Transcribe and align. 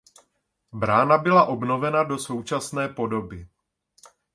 Brána 0.73 1.17
byla 1.17 1.45
obnovena 1.45 2.03
do 2.03 2.17
současné 2.17 2.89
podoby. 2.89 3.47